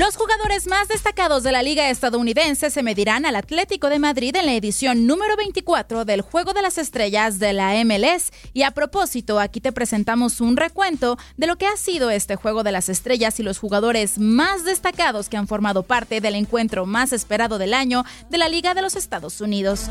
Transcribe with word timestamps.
Los 0.00 0.16
jugadores 0.16 0.66
más 0.66 0.88
destacados 0.88 1.42
de 1.42 1.52
la 1.52 1.62
liga 1.62 1.90
estadounidense 1.90 2.70
se 2.70 2.82
medirán 2.82 3.26
al 3.26 3.36
Atlético 3.36 3.90
de 3.90 3.98
Madrid 3.98 4.34
en 4.34 4.46
la 4.46 4.54
edición 4.54 5.06
número 5.06 5.36
24 5.36 6.06
del 6.06 6.22
Juego 6.22 6.54
de 6.54 6.62
las 6.62 6.78
Estrellas 6.78 7.38
de 7.38 7.52
la 7.52 7.74
MLS. 7.84 8.32
Y 8.54 8.62
a 8.62 8.70
propósito, 8.70 9.38
aquí 9.38 9.60
te 9.60 9.72
presentamos 9.72 10.40
un 10.40 10.56
recuento 10.56 11.18
de 11.36 11.46
lo 11.46 11.56
que 11.56 11.66
ha 11.66 11.76
sido 11.76 12.08
este 12.08 12.36
Juego 12.36 12.62
de 12.62 12.72
las 12.72 12.88
Estrellas 12.88 13.40
y 13.40 13.42
los 13.42 13.58
jugadores 13.58 14.18
más 14.18 14.64
destacados 14.64 15.28
que 15.28 15.36
han 15.36 15.46
formado 15.46 15.82
parte 15.82 16.22
del 16.22 16.34
encuentro 16.34 16.86
más 16.86 17.12
esperado 17.12 17.58
del 17.58 17.74
año 17.74 18.06
de 18.30 18.38
la 18.38 18.48
Liga 18.48 18.72
de 18.72 18.80
los 18.80 18.96
Estados 18.96 19.42
Unidos. 19.42 19.90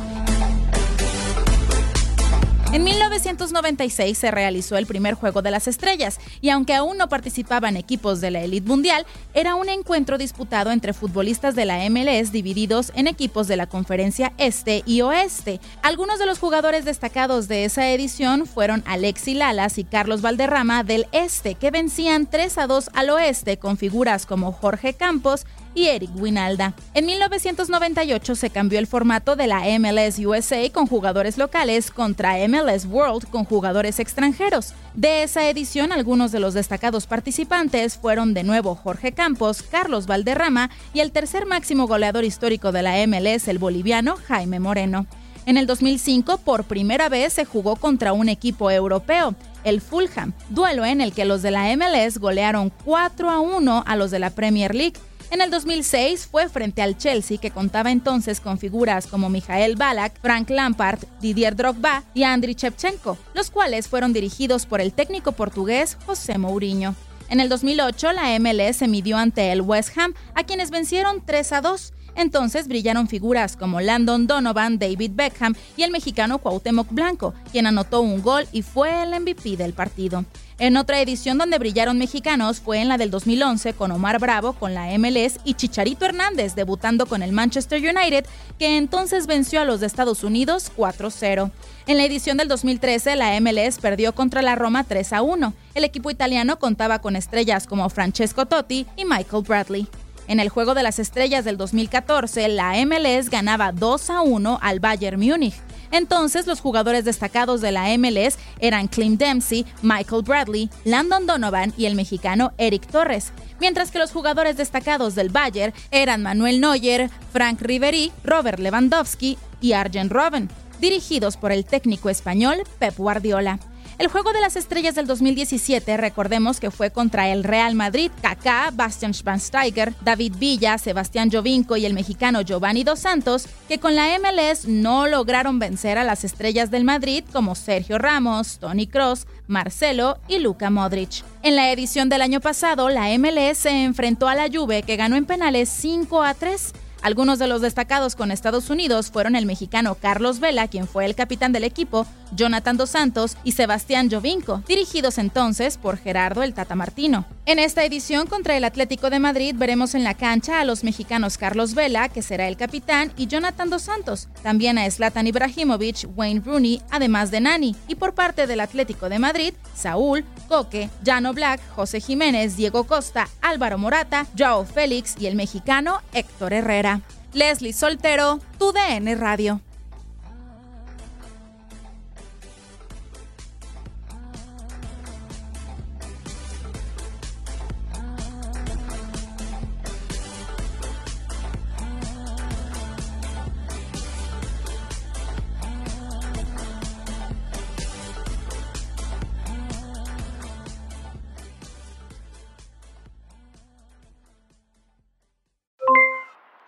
En 2.71 2.83
1996 2.83 4.15
se 4.15 4.29
realizó 4.29 4.77
el 4.77 4.85
primer 4.85 5.15
Juego 5.15 5.41
de 5.41 5.49
las 5.49 5.67
Estrellas 5.67 6.19
y 6.39 6.49
aunque 6.49 6.75
aún 6.75 6.97
no 6.99 7.09
participaban 7.09 7.75
equipos 7.75 8.21
de 8.21 8.29
la 8.29 8.41
élite 8.41 8.67
mundial, 8.67 9.07
era 9.33 9.55
un 9.55 9.69
encuentro 9.69 10.19
disputado 10.19 10.69
entre 10.69 10.93
futbolistas 10.93 11.55
de 11.55 11.65
la 11.65 11.89
MLS 11.89 12.31
divididos 12.31 12.91
en 12.93 13.07
equipos 13.07 13.47
de 13.47 13.57
la 13.57 13.65
conferencia 13.65 14.33
Este 14.37 14.83
y 14.85 15.01
Oeste. 15.01 15.59
Algunos 15.81 16.19
de 16.19 16.27
los 16.27 16.37
jugadores 16.37 16.85
destacados 16.85 17.47
de 17.47 17.65
esa 17.65 17.89
edición 17.89 18.45
fueron 18.45 18.83
Alexi 18.85 19.33
Lalas 19.33 19.79
y 19.79 19.83
Carlos 19.83 20.21
Valderrama 20.21 20.83
del 20.83 21.07
Este, 21.11 21.55
que 21.55 21.71
vencían 21.71 22.27
3 22.27 22.55
a 22.59 22.67
2 22.67 22.91
al 22.93 23.09
Oeste 23.09 23.57
con 23.57 23.77
figuras 23.77 24.27
como 24.27 24.51
Jorge 24.51 24.93
Campos 24.93 25.47
y 25.73 25.87
Eric 25.87 26.11
Winalda. 26.15 26.73
En 26.93 27.05
1998 27.05 28.35
se 28.35 28.49
cambió 28.49 28.79
el 28.79 28.87
formato 28.87 29.35
de 29.35 29.47
la 29.47 29.63
MLS 29.79 30.19
USA 30.19 30.69
con 30.71 30.87
jugadores 30.87 31.37
locales 31.37 31.91
contra 31.91 32.35
MLS 32.47 32.85
World 32.85 33.29
con 33.29 33.45
jugadores 33.45 33.99
extranjeros. 33.99 34.73
De 34.93 35.23
esa 35.23 35.49
edición, 35.49 35.91
algunos 35.91 36.31
de 36.31 36.39
los 36.39 36.53
destacados 36.53 37.07
participantes 37.07 37.97
fueron 37.97 38.33
de 38.33 38.43
nuevo 38.43 38.75
Jorge 38.75 39.11
Campos, 39.11 39.61
Carlos 39.61 40.07
Valderrama 40.07 40.69
y 40.93 40.99
el 40.99 41.11
tercer 41.11 41.45
máximo 41.45 41.87
goleador 41.87 42.23
histórico 42.23 42.71
de 42.71 42.83
la 42.83 43.07
MLS, 43.07 43.47
el 43.47 43.59
boliviano 43.59 44.17
Jaime 44.27 44.59
Moreno. 44.59 45.05
En 45.45 45.57
el 45.57 45.65
2005, 45.65 46.37
por 46.39 46.65
primera 46.65 47.09
vez, 47.09 47.33
se 47.33 47.45
jugó 47.45 47.75
contra 47.75 48.13
un 48.13 48.29
equipo 48.29 48.69
europeo, 48.69 49.33
el 49.63 49.81
Fulham, 49.81 50.33
duelo 50.49 50.85
en 50.85 51.01
el 51.01 51.13
que 51.13 51.25
los 51.25 51.41
de 51.41 51.51
la 51.51 51.75
MLS 51.75 52.17
golearon 52.19 52.71
4 52.85 53.29
a 53.29 53.39
1 53.39 53.83
a 53.87 53.95
los 53.95 54.11
de 54.11 54.19
la 54.19 54.29
Premier 54.29 54.75
League. 54.75 54.97
En 55.31 55.41
el 55.41 55.51
2006 55.51 56.25
fue 56.25 56.49
frente 56.49 56.81
al 56.81 56.97
Chelsea, 56.97 57.37
que 57.37 57.51
contaba 57.51 57.91
entonces 57.91 58.39
con 58.39 58.57
figuras 58.57 59.05
como 59.05 59.29
Mijael 59.29 59.75
Balak, 59.75 60.19
Frank 60.21 60.49
Lampard, 60.49 60.99
Didier 61.21 61.55
Drogba 61.55 62.03
y 62.15 62.23
Andriy 62.23 62.55
Shevchenko, 62.55 63.15
los 63.35 63.51
cuales 63.51 63.87
fueron 63.87 64.11
dirigidos 64.11 64.65
por 64.65 64.81
el 64.81 64.91
técnico 64.91 65.33
portugués 65.33 65.97
José 66.07 66.39
Mourinho. 66.39 66.95
En 67.29 67.39
el 67.39 67.47
2008 67.47 68.11
la 68.13 68.39
MLS 68.39 68.77
se 68.77 68.87
midió 68.87 69.17
ante 69.17 69.51
el 69.51 69.61
West 69.61 69.95
Ham, 69.99 70.15
a 70.33 70.43
quienes 70.45 70.71
vencieron 70.71 71.23
3 71.23 71.53
a 71.53 71.61
2. 71.61 71.93
Entonces 72.19 72.67
brillaron 72.67 73.07
figuras 73.07 73.55
como 73.55 73.79
Landon 73.79 74.27
Donovan, 74.27 74.77
David 74.77 75.11
Beckham 75.13 75.55
y 75.77 75.83
el 75.83 75.91
mexicano 75.91 76.39
Cuauhtémoc 76.39 76.91
Blanco, 76.91 77.33
quien 77.49 77.65
anotó 77.65 78.01
un 78.01 78.21
gol 78.21 78.45
y 78.51 78.61
fue 78.61 79.03
el 79.03 79.17
MVP 79.21 79.55
del 79.55 79.71
partido. 79.71 80.25
En 80.57 80.75
otra 80.75 80.99
edición 80.99 81.37
donde 81.37 81.57
brillaron 81.57 81.97
mexicanos 81.97 82.59
fue 82.59 82.81
en 82.81 82.89
la 82.89 82.97
del 82.97 83.09
2011 83.09 83.71
con 83.71 83.93
Omar 83.93 84.19
Bravo 84.19 84.51
con 84.51 84.73
la 84.73 84.87
MLS 84.97 85.39
y 85.45 85.53
Chicharito 85.53 86.03
Hernández 86.03 86.55
debutando 86.55 87.05
con 87.05 87.23
el 87.23 87.31
Manchester 87.31 87.79
United, 87.79 88.25
que 88.57 88.75
entonces 88.75 89.25
venció 89.25 89.61
a 89.61 89.65
los 89.65 89.79
de 89.79 89.87
Estados 89.87 90.25
Unidos 90.25 90.73
4-0. 90.75 91.51
En 91.87 91.97
la 91.97 92.03
edición 92.03 92.35
del 92.35 92.49
2013 92.49 93.15
la 93.15 93.39
MLS 93.39 93.79
perdió 93.79 94.13
contra 94.13 94.41
la 94.41 94.55
Roma 94.55 94.85
3-1. 94.85 95.53
El 95.73 95.85
equipo 95.85 96.11
italiano 96.11 96.59
contaba 96.59 96.99
con 96.99 97.15
estrellas 97.15 97.65
como 97.65 97.89
Francesco 97.89 98.45
Totti 98.45 98.85
y 98.97 99.05
Michael 99.05 99.45
Bradley. 99.47 99.87
En 100.29 100.39
el 100.39 100.49
Juego 100.49 100.75
de 100.75 100.83
las 100.83 100.99
Estrellas 100.99 101.43
del 101.43 101.57
2014, 101.57 102.49
la 102.49 102.73
MLS 102.85 103.31
ganaba 103.31 103.71
2 103.71 104.09
a 104.11 104.21
1 104.21 104.59
al 104.61 104.79
Bayern 104.79 105.19
Múnich. 105.19 105.55
Entonces, 105.89 106.45
los 106.45 106.61
jugadores 106.61 107.03
destacados 107.03 107.61
de 107.61 107.71
la 107.71 107.87
MLS 107.97 108.37
eran 108.59 108.87
Clem 108.87 109.17
Dempsey, 109.17 109.65
Michael 109.81 110.21
Bradley, 110.21 110.69
Landon 110.85 111.25
Donovan 111.25 111.73
y 111.77 111.87
el 111.87 111.95
mexicano 111.95 112.53
Eric 112.59 112.85
Torres, 112.85 113.31
mientras 113.59 113.89
que 113.89 113.97
los 113.97 114.11
jugadores 114.11 114.55
destacados 114.55 115.15
del 115.15 115.29
Bayern 115.29 115.73
eran 115.89 116.21
Manuel 116.21 116.61
Neuer, 116.61 117.09
Frank 117.33 117.59
Ribery, 117.59 118.11
Robert 118.23 118.59
Lewandowski 118.59 119.35
y 119.61 119.73
Arjen 119.73 120.11
Robben, 120.11 120.47
dirigidos 120.79 121.37
por 121.37 121.51
el 121.51 121.65
técnico 121.65 122.07
español 122.07 122.57
Pep 122.77 122.95
Guardiola. 122.95 123.57
El 123.99 124.07
Juego 124.07 124.31
de 124.31 124.39
las 124.39 124.55
Estrellas 124.55 124.95
del 124.95 125.07
2017, 125.07 125.97
recordemos 125.97 126.61
que 126.61 126.71
fue 126.71 126.89
contra 126.89 127.27
el 127.27 127.43
Real 127.43 127.75
Madrid, 127.75 128.11
Kaká, 128.21 128.71
Bastian 128.73 129.13
Schweinsteiger, 129.13 129.93
David 129.99 130.35
Villa, 130.37 130.77
Sebastián 130.77 131.29
Jovinko 131.29 131.75
y 131.75 131.85
el 131.85 131.93
mexicano 131.93 132.39
Giovanni 132.39 132.85
Dos 132.85 132.99
Santos, 132.99 133.49
que 133.67 133.79
con 133.79 133.95
la 133.95 134.17
MLS 134.17 134.69
no 134.69 135.05
lograron 135.05 135.59
vencer 135.59 135.97
a 135.97 136.05
las 136.05 136.23
estrellas 136.23 136.71
del 136.71 136.85
Madrid 136.85 137.25
como 137.33 137.55
Sergio 137.55 137.97
Ramos, 137.97 138.59
Tony 138.59 138.87
Cross, 138.87 139.27
Marcelo 139.47 140.17
y 140.29 140.39
Luka 140.39 140.69
Modric. 140.69 141.25
En 141.43 141.57
la 141.57 141.69
edición 141.69 142.07
del 142.07 142.21
año 142.21 142.39
pasado, 142.39 142.87
la 142.87 143.09
MLS 143.17 143.57
se 143.57 143.83
enfrentó 143.83 144.29
a 144.29 144.35
la 144.35 144.47
Juve 144.47 144.83
que 144.83 144.95
ganó 144.95 145.17
en 145.17 145.25
penales 145.25 145.67
5 145.67 146.23
a 146.23 146.35
3. 146.35 146.73
Algunos 147.01 147.39
de 147.39 147.47
los 147.47 147.61
destacados 147.61 148.15
con 148.15 148.29
Estados 148.31 148.69
Unidos 148.69 149.09
fueron 149.09 149.35
el 149.35 149.45
mexicano 149.45 149.95
Carlos 149.95 150.39
Vela, 150.39 150.67
quien 150.67 150.87
fue 150.87 151.05
el 151.05 151.15
capitán 151.15 151.53
del 151.53 151.63
equipo, 151.63 152.05
Jonathan 152.35 152.77
Dos 152.77 152.91
Santos 152.91 153.37
y 153.43 153.53
Sebastián 153.53 154.09
Jovinco, 154.11 154.63
dirigidos 154.67 155.17
entonces 155.17 155.77
por 155.77 155.97
Gerardo 155.97 156.43
el 156.43 156.53
Tata 156.53 156.75
Martino. 156.75 157.25
En 157.45 157.57
esta 157.57 157.83
edición 157.83 158.27
contra 158.27 158.57
el 158.57 158.63
Atlético 158.63 159.09
de 159.09 159.19
Madrid 159.19 159.55
veremos 159.57 159.95
en 159.95 160.03
la 160.03 160.13
cancha 160.13 160.59
a 160.59 160.65
los 160.65 160.83
mexicanos 160.83 161.37
Carlos 161.37 161.73
Vela, 161.73 162.09
que 162.09 162.21
será 162.21 162.47
el 162.47 162.57
capitán, 162.57 163.13
y 163.17 163.27
Jonathan 163.27 163.69
Dos 163.69 163.83
Santos, 163.83 164.27
también 164.43 164.77
a 164.77 164.89
Zlatan 164.91 165.27
Ibrahimovic, 165.27 166.07
Wayne 166.15 166.41
Rooney, 166.45 166.81
además 166.91 167.31
de 167.31 167.41
Nani, 167.41 167.75
y 167.87 167.95
por 167.95 168.13
parte 168.13 168.45
del 168.45 168.59
Atlético 168.59 169.09
de 169.09 169.19
Madrid, 169.19 169.53
Saúl, 169.73 170.25
Coque, 170.47 170.89
Jano 171.05 171.33
Black, 171.33 171.61
José 171.75 172.01
Jiménez, 172.01 172.57
Diego 172.57 172.83
Costa, 172.83 173.29
Álvaro 173.41 173.77
Morata, 173.77 174.27
Joao 174.37 174.65
Félix 174.65 175.15
y 175.19 175.27
el 175.27 175.35
mexicano 175.35 176.01
Héctor 176.13 176.53
Herrera. 176.53 176.88
Leslie 177.33 177.73
Soltero, 177.73 178.39
tu 178.57 178.71
DN 178.71 179.15
Radio. 179.19 179.59